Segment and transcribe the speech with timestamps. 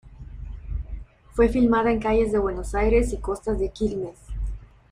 [1.33, 4.17] Fue filmada en calles de Buenos Aires y costas de Quilmes.